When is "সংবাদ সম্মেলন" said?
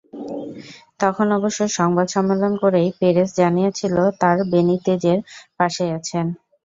1.77-2.53